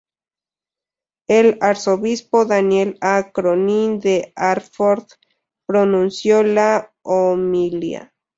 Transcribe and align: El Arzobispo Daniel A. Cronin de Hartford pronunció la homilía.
El 1.27 1.59
Arzobispo 1.61 2.45
Daniel 2.45 2.97
A. 3.01 3.31
Cronin 3.31 3.99
de 3.99 4.33
Hartford 4.35 5.03
pronunció 5.67 6.41
la 6.41 6.91
homilía. 7.03 8.11